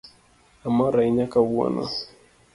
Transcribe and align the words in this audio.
Amor 0.67 0.93
ahinya 0.99 1.27
kawuono 1.33 1.83